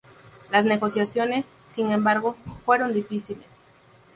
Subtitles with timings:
[0.51, 3.45] Las negociaciones, sin embargo, fueron difíciles.